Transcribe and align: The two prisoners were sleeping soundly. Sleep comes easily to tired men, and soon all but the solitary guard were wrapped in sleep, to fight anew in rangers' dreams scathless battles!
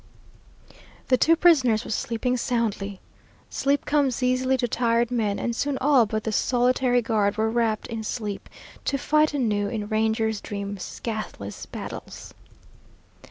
The 1.09 1.17
two 1.17 1.35
prisoners 1.35 1.85
were 1.85 1.91
sleeping 1.91 2.35
soundly. 2.35 2.99
Sleep 3.51 3.85
comes 3.85 4.23
easily 4.23 4.57
to 4.57 4.67
tired 4.67 5.11
men, 5.11 5.37
and 5.37 5.55
soon 5.55 5.77
all 5.77 6.07
but 6.07 6.23
the 6.23 6.31
solitary 6.31 7.03
guard 7.03 7.37
were 7.37 7.51
wrapped 7.51 7.85
in 7.85 8.03
sleep, 8.03 8.49
to 8.85 8.97
fight 8.97 9.35
anew 9.35 9.67
in 9.67 9.89
rangers' 9.89 10.41
dreams 10.41 10.81
scathless 10.81 11.67
battles! 11.67 12.33